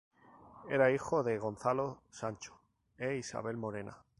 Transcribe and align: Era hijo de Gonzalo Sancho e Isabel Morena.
Era 0.67 0.89
hijo 0.91 1.21
de 1.21 1.37
Gonzalo 1.37 2.01
Sancho 2.09 2.59
e 2.97 3.17
Isabel 3.17 3.55
Morena. 3.55 3.99